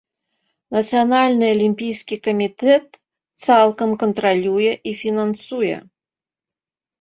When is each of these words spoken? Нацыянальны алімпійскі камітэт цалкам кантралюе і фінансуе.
Нацыянальны 0.75 1.45
алімпійскі 1.55 2.15
камітэт 2.27 2.87
цалкам 3.45 3.89
кантралюе 4.05 4.71
і 4.93 4.95
фінансуе. 5.03 5.77